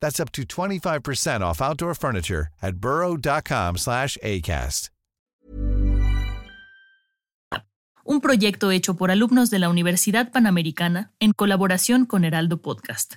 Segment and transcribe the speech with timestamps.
[0.00, 4.88] That's up to 25% off outdoor furniture at burrow.com slash ACAST.
[8.10, 13.16] Un proyecto hecho por alumnos de la Universidad Panamericana en colaboración con Heraldo Podcast.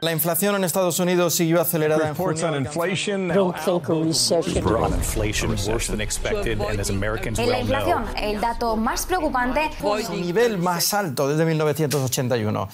[0.00, 2.56] La inflación en Estados Unidos siguió acelerada en Reports junio.
[2.56, 3.28] on inflation.
[3.28, 4.64] don't think a recession.
[4.64, 9.70] on inflation worse than expected, and as Americans En la inflación, el dato más preocupante
[9.80, 12.68] Su nivel más alto desde 1981.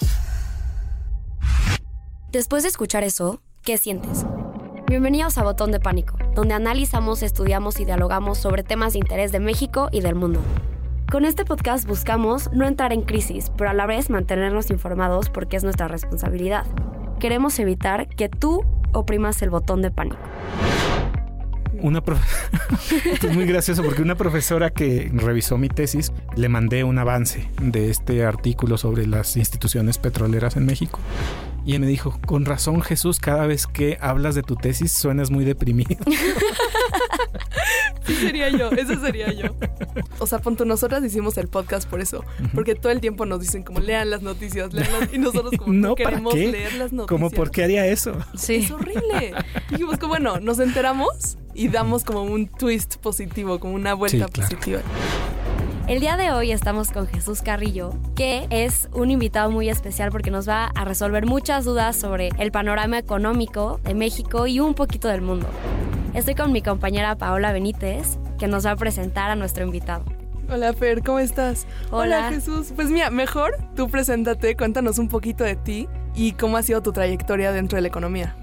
[2.31, 4.27] Después de escuchar eso, ¿qué sientes?
[4.87, 9.41] Bienvenidos a Botón de Pánico, donde analizamos, estudiamos y dialogamos sobre temas de interés de
[9.41, 10.41] México y del mundo.
[11.11, 15.57] Con este podcast buscamos no entrar en crisis, pero a la vez mantenernos informados porque
[15.57, 16.67] es nuestra responsabilidad.
[17.25, 20.19] Queremos evitar que tú oprimas el botón de pánico.
[21.81, 22.21] Una profe-
[23.15, 27.49] Esto es muy gracioso porque una profesora que revisó mi tesis le mandé un avance
[27.63, 31.01] de este artículo sobre las instituciones petroleras en México.
[31.65, 35.47] Y me dijo, con razón Jesús, cada vez que hablas de tu tesis suenas muy
[35.47, 35.97] deprimido.
[38.07, 39.55] Sí, sería yo, eso sería yo.
[40.19, 42.25] O sea, punto, nosotras hicimos el podcast por eso.
[42.55, 45.73] Porque todo el tiempo nos dicen como lean las noticias, lean las-", Y nosotros como
[45.73, 46.53] no, no, ¿para queremos qué?
[46.53, 47.07] leer las noticias.
[47.09, 48.13] ¿Cómo por qué haría eso?
[48.49, 49.35] Es horrible.
[49.71, 54.33] Dijimos que bueno, nos enteramos y damos como un twist positivo, como una vuelta Sí,
[54.33, 54.49] claro.
[54.49, 54.81] positiva.
[55.87, 60.31] El día de hoy estamos con Jesús Carrillo, que es un invitado muy especial porque
[60.31, 65.09] nos va a resolver muchas dudas sobre el panorama económico de México y un poquito
[65.09, 65.47] del mundo.
[66.15, 70.05] Estoy con mi compañera Paola Benítez, que nos va a presentar a nuestro invitado.
[70.49, 71.67] Hola Fer, ¿cómo estás?
[71.91, 72.31] Hola.
[72.31, 72.73] Jesús.
[72.77, 76.93] Pues mira, mejor tú preséntate, cuéntanos un poquito de ti y cómo ha sido tu
[76.93, 78.37] trayectoria dentro de la economía.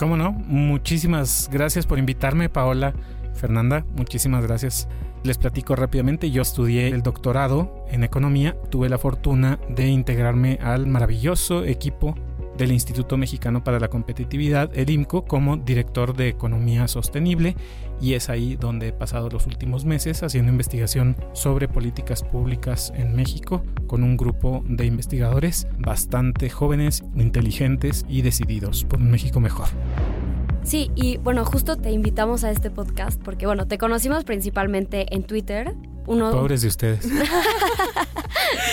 [0.00, 0.32] ¿Cómo no?
[0.32, 2.92] Muchísimas gracias por invitarme, Paola,
[3.34, 4.88] Fernanda, muchísimas gracias.
[5.22, 10.88] Les platico rápidamente, yo estudié el doctorado en economía, tuve la fortuna de integrarme al
[10.88, 12.16] maravilloso equipo
[12.56, 17.56] del Instituto Mexicano para la Competitividad, el IMCO, como director de Economía Sostenible
[18.00, 23.14] y es ahí donde he pasado los últimos meses haciendo investigación sobre políticas públicas en
[23.14, 29.68] México con un grupo de investigadores bastante jóvenes, inteligentes y decididos por un México mejor.
[30.64, 35.24] Sí, y bueno, justo te invitamos a este podcast porque, bueno, te conocimos principalmente en
[35.24, 35.74] Twitter.
[36.06, 36.30] Uno...
[36.30, 37.06] Pobres de ustedes.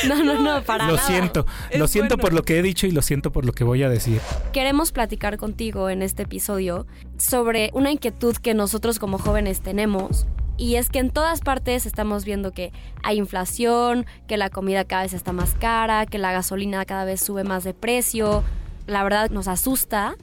[0.07, 1.07] No, no, no, para Lo nada.
[1.07, 2.21] siento, Es lo siento bueno.
[2.23, 4.21] por lo que he dicho y lo siento por lo que voy a decir.
[4.53, 10.25] Queremos platicar contigo en este episodio sobre una inquietud que nosotros como jóvenes tenemos.
[10.57, 12.71] Y es que en todas partes estamos viendo que
[13.03, 17.21] hay inflación, que la comida cada vez está más cara, que la gasolina cada vez
[17.21, 18.43] sube más de precio.
[18.89, 20.15] La verdad nos asusta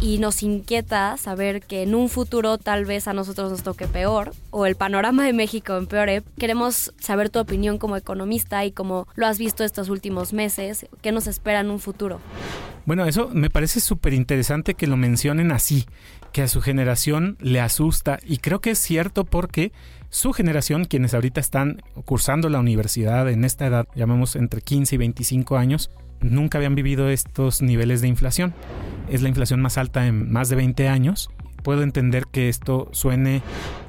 [0.00, 4.32] y nos inquieta saber que en un futuro tal vez a nosotros nos toque peor
[4.52, 6.22] o el panorama de México empeore.
[6.38, 11.10] Queremos saber tu opinión como economista y cómo lo has visto estos últimos meses, qué
[11.10, 12.20] nos espera en un futuro.
[12.84, 15.86] Bueno, eso me parece súper interesante que lo mencionen así,
[16.32, 19.72] que a su generación le asusta y creo que es cierto porque
[20.10, 24.98] su generación, quienes ahorita están cursando la universidad en esta edad, llamemos entre 15 y
[24.98, 25.90] 25 años,
[26.20, 28.52] nunca habían vivido estos niveles de inflación.
[29.08, 31.30] Es la inflación más alta en más de 20 años.
[31.62, 33.42] Puedo entender que esto suene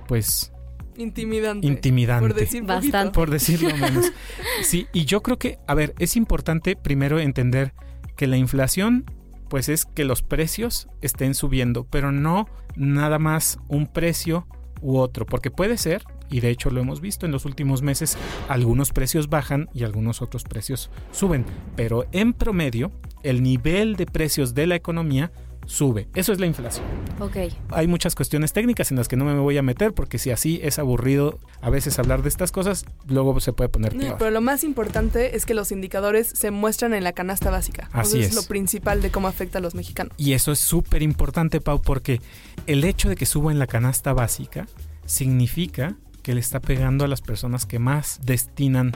[0.07, 0.53] pues
[0.95, 1.65] Intimidante.
[1.65, 2.27] Intimidante.
[2.27, 2.73] Por decir poquito.
[2.73, 3.13] Bastante.
[3.13, 4.11] por decirlo menos.
[4.61, 7.73] Sí, y yo creo que, a ver, es importante primero entender
[8.15, 9.05] que la inflación,
[9.49, 14.47] pues es que los precios estén subiendo, pero no nada más un precio
[14.81, 18.17] u otro, porque puede ser, y de hecho lo hemos visto en los últimos meses,
[18.49, 21.45] algunos precios bajan y algunos otros precios suben,
[21.75, 22.91] pero en promedio,
[23.23, 25.31] el nivel de precios de la economía
[25.65, 26.07] sube.
[26.13, 26.85] Eso es la inflación.
[27.19, 27.37] Ok.
[27.69, 30.59] Hay muchas cuestiones técnicas en las que no me voy a meter porque si así
[30.63, 34.41] es aburrido a veces hablar de estas cosas, luego se puede poner No, pero lo
[34.41, 37.89] más importante es que los indicadores se muestran en la canasta básica.
[37.93, 38.35] Así es.
[38.35, 40.13] lo principal de cómo afecta a los mexicanos.
[40.17, 42.21] Y eso es súper importante, Pau, porque
[42.67, 44.67] el hecho de que suba en la canasta básica
[45.05, 48.93] significa que le está pegando a las personas que más destinan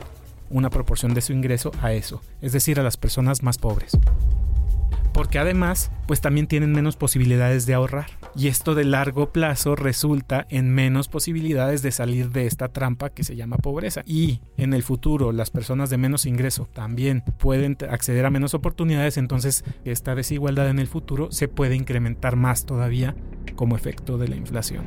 [0.49, 3.97] una proporción de su ingreso a eso, es decir, a las personas más pobres
[5.17, 8.05] porque además pues también tienen menos posibilidades de ahorrar
[8.35, 13.23] y esto de largo plazo resulta en menos posibilidades de salir de esta trampa que
[13.23, 18.27] se llama pobreza y en el futuro las personas de menos ingreso también pueden acceder
[18.27, 23.15] a menos oportunidades entonces esta desigualdad en el futuro se puede incrementar más todavía
[23.55, 24.85] como efecto de la inflación.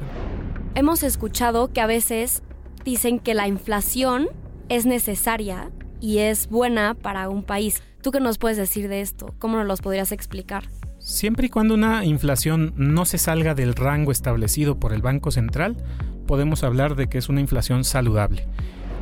[0.76, 2.44] Hemos escuchado que a veces
[2.84, 4.28] dicen que la inflación
[4.68, 7.82] es necesaria y es buena para un país.
[8.02, 9.34] ¿Tú qué nos puedes decir de esto?
[9.38, 10.64] ¿Cómo nos los podrías explicar?
[10.98, 15.76] Siempre y cuando una inflación no se salga del rango establecido por el Banco Central,
[16.26, 18.46] podemos hablar de que es una inflación saludable.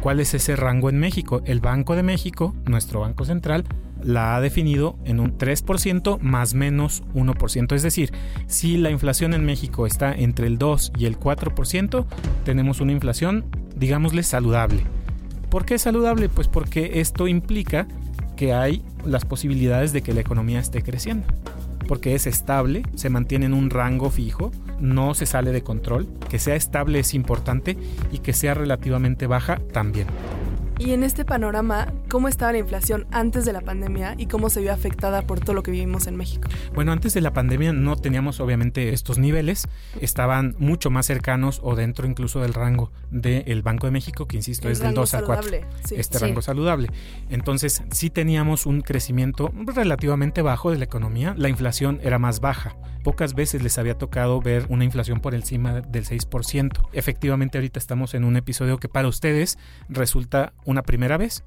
[0.00, 1.43] ¿Cuál es ese rango en México?
[1.45, 3.65] El Banco de México, nuestro Banco Central,
[4.03, 7.75] la ha definido en un 3% más menos 1%.
[7.75, 8.12] Es decir,
[8.47, 12.06] si la inflación en México está entre el 2 y el 4%,
[12.44, 13.44] tenemos una inflación,
[13.77, 14.85] digámosle, saludable.
[15.50, 16.29] ¿Por qué saludable?
[16.29, 17.87] Pues porque esto implica
[18.37, 21.27] que hay las posibilidades de que la economía esté creciendo.
[21.87, 26.06] Porque es estable, se mantiene en un rango fijo, no se sale de control.
[26.29, 27.79] Que sea estable es importante
[28.12, 30.06] y que sea relativamente baja también.
[30.79, 34.60] Y en este panorama, ¿cómo estaba la inflación antes de la pandemia y cómo se
[34.60, 36.49] vio afectada por todo lo que vivimos en México?
[36.75, 39.69] Bueno, antes de la pandemia no teníamos obviamente estos niveles,
[40.00, 44.69] estaban mucho más cercanos o dentro incluso del rango del Banco de México, que insisto
[44.69, 45.50] es del 2 a 4,
[45.90, 46.88] este rango saludable.
[47.28, 52.76] Entonces sí teníamos un crecimiento relativamente bajo de la economía, la inflación era más baja.
[53.05, 56.88] Pocas veces les había tocado ver una inflación por encima del 6%.
[56.93, 59.58] Efectivamente ahorita estamos en un episodio que para ustedes
[59.88, 61.44] resulta una primera vez.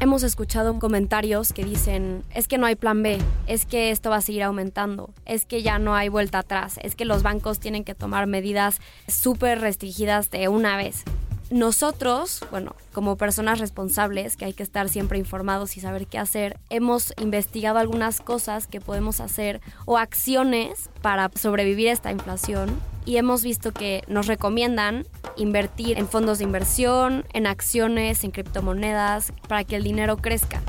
[0.00, 4.16] Hemos escuchado comentarios que dicen, es que no hay plan B, es que esto va
[4.16, 7.82] a seguir aumentando, es que ya no hay vuelta atrás, es que los bancos tienen
[7.82, 11.04] que tomar medidas súper restringidas de una vez
[11.50, 16.58] nosotros, bueno, como personas responsables, que hay que estar siempre informados y saber qué hacer,
[16.68, 23.16] hemos investigado algunas cosas que podemos hacer o acciones para sobrevivir a esta inflación y
[23.16, 25.06] hemos visto que nos recomiendan
[25.38, 30.60] invertir en fondos de inversión, en acciones, en criptomonedas, para que el dinero crezca.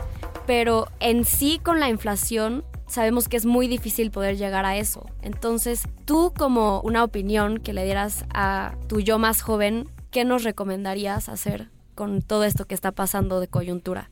[0.47, 5.05] Pero en sí con la inflación sabemos que es muy difícil poder llegar a eso.
[5.21, 10.43] Entonces, tú como una opinión que le dieras a tu yo más joven, ¿qué nos
[10.43, 14.09] recomendarías hacer con todo esto que está pasando de coyuntura?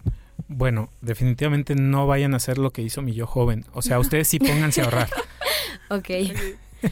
[0.48, 3.65] Bueno, definitivamente no vayan a hacer lo que hizo mi yo joven.
[3.74, 5.09] O sea, ustedes sí pónganse a ahorrar.
[5.89, 6.09] ok.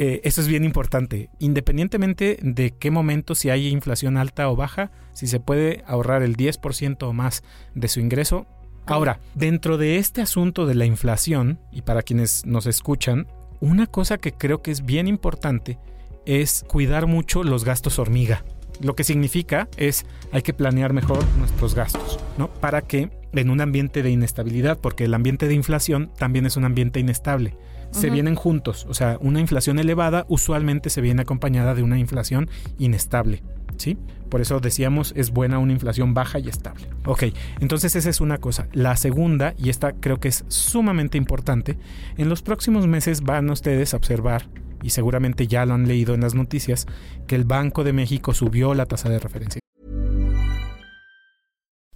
[0.00, 1.28] Eh, eso es bien importante.
[1.40, 6.36] Independientemente de qué momento, si hay inflación alta o baja, si se puede ahorrar el
[6.36, 7.42] 10% o más
[7.74, 8.46] de su ingreso.
[8.86, 13.26] Ahora, dentro de este asunto de la inflación, y para quienes nos escuchan,
[13.58, 15.80] una cosa que creo que es bien importante
[16.26, 18.44] es cuidar mucho los gastos hormiga.
[18.80, 22.48] Lo que significa es hay que planear mejor nuestros gastos, ¿no?
[22.48, 26.64] Para que en un ambiente de inestabilidad, porque el ambiente de inflación también es un
[26.64, 27.56] ambiente inestable,
[27.90, 32.50] se vienen juntos, o sea, una inflación elevada usualmente se viene acompañada de una inflación
[32.78, 33.42] inestable,
[33.76, 33.96] ¿sí?
[34.28, 36.86] Por eso decíamos es buena una inflación baja y estable.
[37.06, 37.24] Ok,
[37.60, 38.68] entonces esa es una cosa.
[38.72, 41.78] La segunda, y esta creo que es sumamente importante,
[42.18, 44.46] en los próximos meses van ustedes a observar
[44.82, 46.86] y seguramente ya lo han leído en las noticias,
[47.26, 49.60] que el Banco de México subió la tasa de referencia.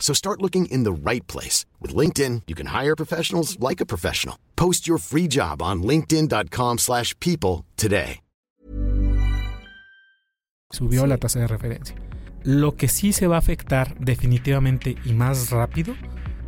[0.00, 1.66] So start looking in the right place.
[1.78, 4.36] With LinkedIn, you can hire professionals like a professional.
[4.56, 8.20] Post your free job on linkedin.com slash people today.
[10.72, 11.96] Subió la tasa de referencia.
[12.44, 15.96] Lo que sí se va a afectar definitivamente y más rápido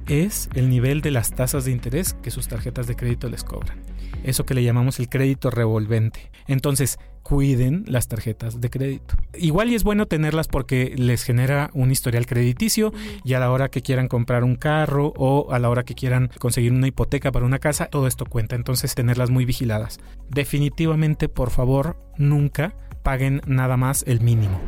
[0.07, 3.83] es el nivel de las tasas de interés que sus tarjetas de crédito les cobran.
[4.23, 6.31] Eso que le llamamos el crédito revolvente.
[6.47, 9.15] Entonces, cuiden las tarjetas de crédito.
[9.35, 12.93] Igual y es bueno tenerlas porque les genera un historial crediticio
[13.25, 16.31] y a la hora que quieran comprar un carro o a la hora que quieran
[16.39, 18.57] conseguir una hipoteca para una casa, todo esto cuenta.
[18.57, 20.01] Entonces tenerlas muy vigiladas.
[20.29, 24.61] Definitivamente, por favor, nunca paguen nada más el mínimo.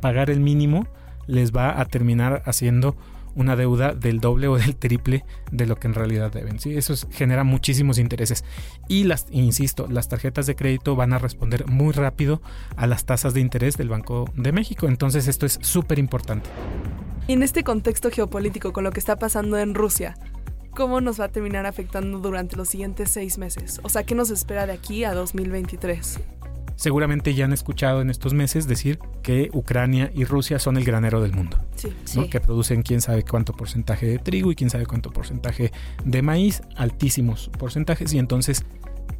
[0.00, 0.86] Pagar el mínimo
[1.26, 2.96] les va a terminar haciendo
[3.34, 6.58] una deuda del doble o del triple de lo que en realidad deben.
[6.58, 6.76] ¿sí?
[6.76, 8.44] Eso genera muchísimos intereses.
[8.88, 12.42] Y las, insisto, las tarjetas de crédito van a responder muy rápido
[12.76, 14.86] a las tasas de interés del Banco de México.
[14.88, 16.50] Entonces esto es súper importante.
[17.28, 20.16] En este contexto geopolítico con lo que está pasando en Rusia,
[20.74, 23.80] ¿cómo nos va a terminar afectando durante los siguientes seis meses?
[23.84, 26.18] O sea, ¿qué nos espera de aquí a 2023?
[26.82, 31.22] Seguramente ya han escuchado en estos meses decir que Ucrania y Rusia son el granero
[31.22, 31.56] del mundo.
[31.76, 35.70] Sí, Que producen quién sabe cuánto porcentaje de trigo y quién sabe cuánto porcentaje
[36.04, 38.64] de maíz, altísimos porcentajes, y entonces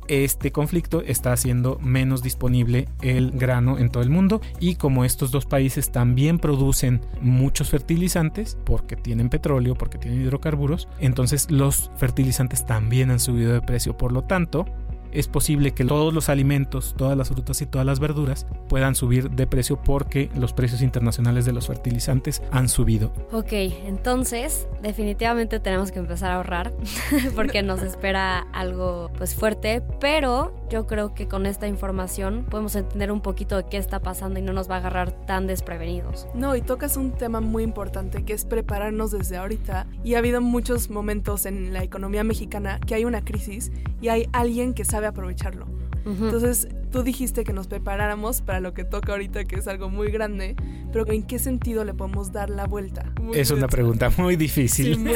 [0.08, 5.30] este conflicto está haciendo menos disponible el grano en todo el mundo y como estos
[5.30, 12.66] dos países también producen muchos fertilizantes porque tienen petróleo, porque tienen hidrocarburos, entonces los fertilizantes
[12.66, 13.96] también han subido de precio.
[13.96, 14.66] Por lo tanto,
[15.12, 19.30] es posible que todos los alimentos, todas las frutas y todas las verduras puedan subir
[19.30, 23.12] de precio porque los precios internacionales de los fertilizantes han subido.
[23.32, 26.72] Ok, entonces definitivamente tenemos que empezar a ahorrar
[27.34, 33.12] porque nos espera algo pues fuerte, pero yo creo que con esta información podemos entender
[33.12, 36.26] un poquito de qué está pasando y no nos va a agarrar tan desprevenidos.
[36.34, 40.40] No, y tocas un tema muy importante que es prepararnos desde ahorita y ha habido
[40.40, 45.01] muchos momentos en la economía mexicana que hay una crisis y hay alguien que sabe
[45.06, 45.66] aprovecharlo.
[46.04, 50.10] Entonces, tú dijiste que nos preparáramos para lo que toca ahorita, que es algo muy
[50.10, 50.56] grande,
[50.92, 53.04] pero ¿en qué sentido le podemos dar la vuelta?
[53.34, 54.98] es una pregunta muy difícil.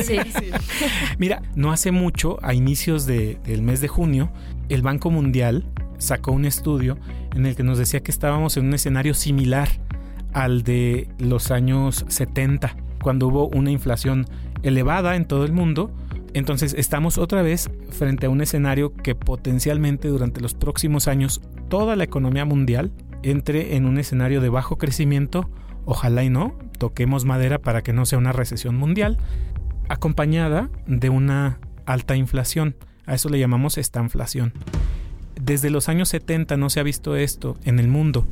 [1.19, 4.31] Mira, no hace mucho, a inicios del mes de junio,
[4.69, 5.67] el Banco Mundial
[5.99, 6.99] sacó un estudio
[7.35, 9.69] en el que nos decía que estábamos en un escenario similar
[10.33, 14.27] al de los años 70, cuando hubo una inflación
[14.63, 15.91] elevada en todo el mundo
[16.37, 21.41] entonces estamos otra vez frente a un escenario que potencialmente durante los próximos años
[21.71, 25.49] toda la economía mundial entre en un escenario de bajo crecimiento,
[25.87, 29.17] ojalá y no, toquemos madera para que no sea una recesión mundial,
[29.89, 32.77] acompañada de una alta inflación.
[33.07, 34.53] A eso le llamamos estanflación.
[35.41, 38.27] Desde los años 70 no se ha visto esto en el mundo.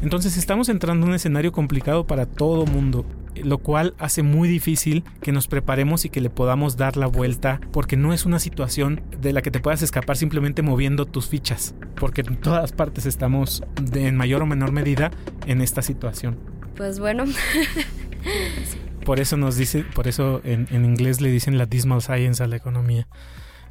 [0.00, 3.04] Entonces estamos entrando en un escenario complicado para todo mundo
[3.42, 7.60] lo cual hace muy difícil que nos preparemos y que le podamos dar la vuelta,
[7.72, 11.74] porque no es una situación de la que te puedas escapar simplemente moviendo tus fichas,
[11.96, 15.10] porque en todas partes estamos de, en mayor o menor medida
[15.46, 16.38] en esta situación.
[16.76, 17.24] Pues bueno.
[19.04, 22.56] por eso nos dice, por eso en, inglés le dicen la dismal science a la
[22.56, 23.06] economía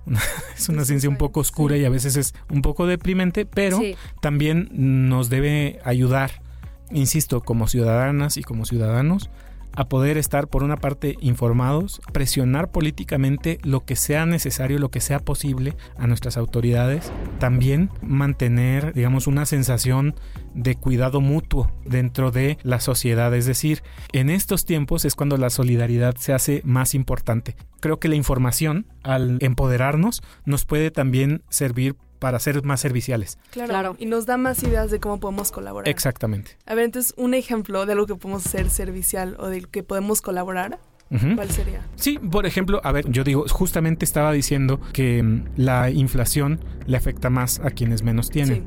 [0.58, 3.80] es una ciencia un poco oscura y a veces es un poco deprimente, pero
[4.22, 6.42] también nos debe ayudar,
[6.92, 9.30] insisto, como ciudadanas y como ciudadanos,
[9.76, 15.02] a poder estar, por una parte, informados, presionar políticamente lo que sea necesario, lo que
[15.02, 20.16] sea posible a nuestras autoridades, también mantener, digamos, una sensación
[20.54, 23.34] de cuidado mutuo dentro de la sociedad.
[23.36, 27.56] Es decir, en estos tiempos es cuando la solidaridad se hace más importante.
[27.80, 33.38] Creo que la información, al empoderarnos, nos puede también servir para ser más serviciales.
[33.52, 33.98] Claro.
[34.00, 35.90] Y nos da más ideas de cómo podemos colaborar.
[35.90, 36.52] Exactamente.
[36.66, 40.22] A ver, entonces, un ejemplo de algo que podemos hacer servicial o de que podemos
[40.22, 40.80] colaborar.
[41.36, 41.86] ¿Cuál sería?
[41.98, 46.96] Sí, por ejemplo, a ver, yo digo, justamente estaba diciendo que mm, la inflación le
[46.96, 48.64] afecta más a quienes menos tienen.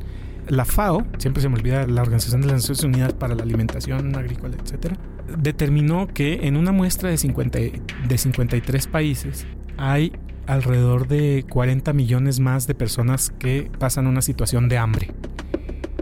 [0.48, 4.14] La FAO, siempre se me olvida la Organización de las Naciones Unidas para la Alimentación
[4.14, 4.98] Agrícola, etcétera,
[5.38, 7.58] determinó que en una muestra de, 50,
[8.06, 9.46] de 53 países
[9.78, 10.12] hay
[10.47, 15.15] alrededor de 40 millones más de personas que pasan una situación de hambre.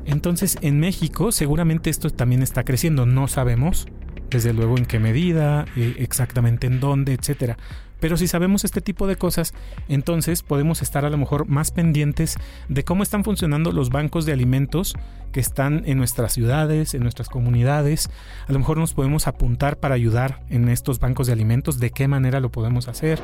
[0.06, 3.86] Entonces en México seguramente esto también está creciendo, no sabemos
[4.30, 7.56] desde luego en qué medida, eh, exactamente en dónde, etcétera.
[8.04, 9.54] Pero si sabemos este tipo de cosas,
[9.88, 12.36] entonces podemos estar a lo mejor más pendientes
[12.68, 14.94] de cómo están funcionando los bancos de alimentos
[15.32, 18.10] que están en nuestras ciudades, en nuestras comunidades.
[18.46, 22.06] A lo mejor nos podemos apuntar para ayudar en estos bancos de alimentos, de qué
[22.06, 23.20] manera lo podemos hacer.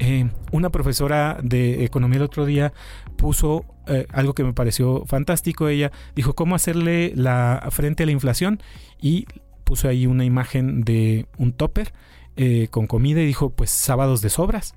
[0.00, 2.72] Eh, una profesora de economía el otro día
[3.14, 5.68] puso eh, algo que me pareció fantástico.
[5.68, 8.60] Ella dijo cómo hacerle la frente a la inflación
[9.00, 9.26] y
[9.62, 11.92] puso ahí una imagen de un topper
[12.36, 14.74] eh, con comida y dijo, pues sábados de sobras.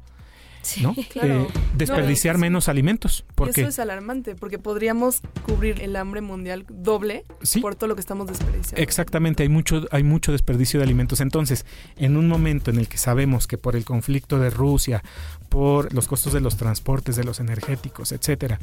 [0.81, 0.95] ¿no?
[1.21, 3.25] Eh, desperdiciar menos alimentos.
[3.35, 3.61] Porque...
[3.61, 7.25] Eso es alarmante, porque podríamos cubrir el hambre mundial doble
[7.61, 8.81] por todo lo que estamos desperdiciando.
[8.81, 11.19] Exactamente, hay mucho, hay mucho desperdicio de alimentos.
[11.19, 11.65] Entonces,
[11.97, 15.03] en un momento en el que sabemos que por el conflicto de Rusia,
[15.49, 18.59] por los costos de los transportes, de los energéticos, etcétera,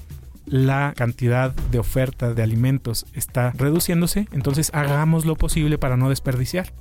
[0.46, 6.72] la cantidad de oferta de alimentos está reduciéndose, entonces hagamos lo posible para no desperdiciar.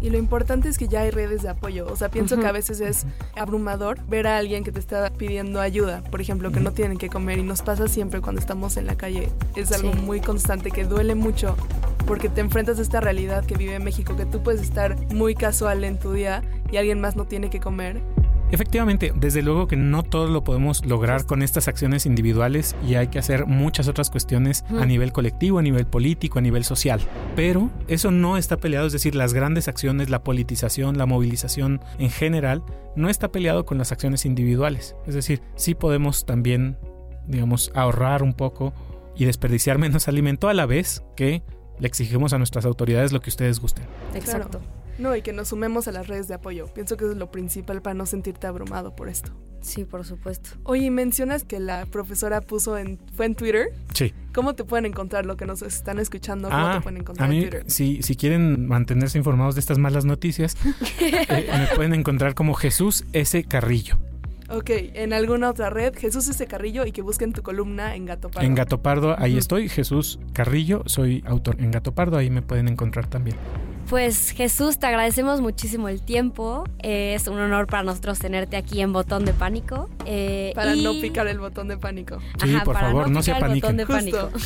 [0.00, 1.86] Y lo importante es que ya hay redes de apoyo.
[1.90, 5.60] O sea, pienso que a veces es abrumador ver a alguien que te está pidiendo
[5.60, 8.86] ayuda, por ejemplo, que no tienen que comer y nos pasa siempre cuando estamos en
[8.86, 9.30] la calle.
[9.56, 11.56] Es algo muy constante que duele mucho
[12.06, 15.84] porque te enfrentas a esta realidad que vive México, que tú puedes estar muy casual
[15.84, 18.02] en tu día y alguien más no tiene que comer
[18.50, 23.08] Efectivamente, desde luego que no todo lo podemos lograr con estas acciones individuales y hay
[23.08, 27.00] que hacer muchas otras cuestiones a nivel colectivo, a nivel político, a nivel social.
[27.34, 32.10] Pero eso no está peleado, es decir, las grandes acciones, la politización, la movilización en
[32.10, 32.62] general,
[32.96, 34.94] no está peleado con las acciones individuales.
[35.06, 36.78] Es decir, sí podemos también,
[37.26, 38.72] digamos, ahorrar un poco
[39.16, 41.42] y desperdiciar menos alimento a la vez que
[41.78, 43.84] le exigimos a nuestras autoridades lo que ustedes gusten.
[44.14, 44.60] Exacto.
[44.98, 46.66] No, y que nos sumemos a las redes de apoyo.
[46.72, 49.32] Pienso que es lo principal para no sentirte abrumado por esto.
[49.60, 50.50] Sí, por supuesto.
[50.64, 53.68] Oye, mencionas que la profesora puso en, fue en Twitter.
[53.94, 54.12] Sí.
[54.34, 56.50] ¿Cómo te pueden encontrar lo que nos están escuchando?
[56.50, 57.64] ¿Cómo te Ah, pueden encontrar a mí, en Twitter?
[57.70, 60.56] Si, si quieren mantenerse informados de estas malas noticias,
[61.00, 63.42] eh, me pueden encontrar como Jesús S.
[63.44, 63.96] Carrillo.
[64.50, 66.46] Ok, en alguna otra red, Jesús S.
[66.46, 68.46] Carrillo y que busquen tu columna en Gato Pardo.
[68.46, 72.68] En Gato Pardo, ahí estoy, Jesús Carrillo, soy autor en Gato Pardo, ahí me pueden
[72.68, 73.36] encontrar también.
[73.88, 76.64] Pues Jesús, te agradecemos muchísimo el tiempo.
[76.82, 79.88] Eh, es un honor para nosotros tenerte aquí en Botón de Pánico.
[80.06, 82.18] Eh, Para y- no picar el botón de pánico.
[82.42, 84.10] Sí, por para favor, no se picar el botón apaniquen.
[84.10, 84.38] de pánico.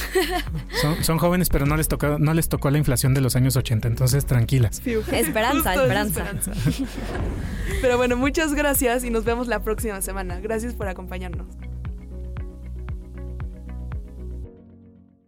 [0.82, 3.56] Son, son jóvenes, pero no les, tocó, no les tocó la inflación de los años
[3.56, 4.80] 80, entonces tranquilas.
[4.84, 6.52] Esperanza, Justo es esperanza.
[7.80, 10.40] Pero bueno, muchas gracias y nos vemos la próxima semana.
[10.40, 11.46] Gracias por acompañarnos.